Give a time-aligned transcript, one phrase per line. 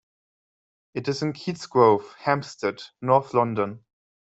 [0.95, 3.85] It is in Keats Grove, Hampstead, north London.